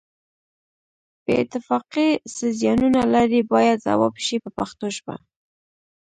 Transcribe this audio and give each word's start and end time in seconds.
بې 1.23 1.33
اتفاقي 1.43 2.09
څه 2.35 2.45
زیانونه 2.59 3.01
لري 3.13 3.41
باید 3.51 3.83
ځواب 3.85 4.13
شي 4.25 4.37
په 4.43 4.49
پښتو 4.57 4.85
ژبه. 4.97 5.15